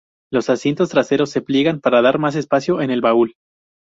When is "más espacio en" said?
2.17-2.89